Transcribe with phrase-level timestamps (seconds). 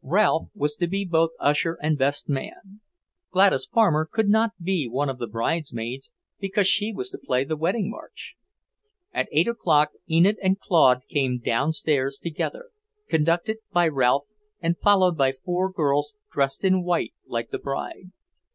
[0.00, 2.80] Ralph was to be both usher and best man.
[3.30, 6.10] Gladys Farmer could not be one of the bridesmaids
[6.40, 8.34] because she was to play the wedding march.
[9.12, 12.70] At eight o'clock Enid and Claude came downstairs together,
[13.10, 14.24] conducted by Ralph
[14.58, 18.10] and followed by four girls dressed in white, like the bride.